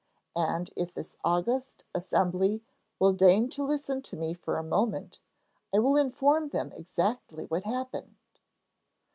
And 0.35 0.71
if 0.75 0.95
this 0.95 1.15
august 1.23 1.85
assembly 1.93 2.63
will 2.97 3.13
deign 3.13 3.49
to 3.51 3.63
listen 3.63 4.01
to 4.01 4.15
me 4.15 4.33
for 4.33 4.57
a 4.57 4.63
moment, 4.63 5.19
I 5.71 5.77
will 5.77 5.95
inform 5.95 6.49
them 6.49 6.71
exactly 6.71 7.45
what 7.45 7.65
happened. 7.65 8.15